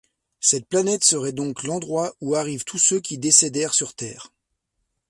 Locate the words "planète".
0.67-1.03